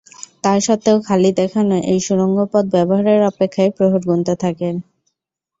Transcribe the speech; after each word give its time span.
তা 0.43 0.51
সত্ত্বেও 0.59 0.97
খালিদ 1.07 1.35
এখনও 1.39 1.77
এই 1.91 1.99
সুড়ঙ্গ 2.05 2.37
পথ 2.51 2.65
ব্যবহারের 2.75 3.21
অপেক্ষায় 3.31 3.71
প্রহর 3.77 4.01
গুণতে 4.07 4.33
থাকেন। 4.43 4.75